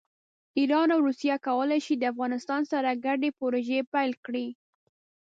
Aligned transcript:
ایران 0.57 0.87
او 0.93 0.99
روسیه 1.07 1.35
کولی 1.47 1.79
شي 1.85 1.93
د 1.97 2.03
افغانستان 2.13 2.61
سره 2.71 2.89
ګډې 3.05 3.29
پروژې 3.39 3.79
پیل 3.93 4.11
کړي. 4.25 4.47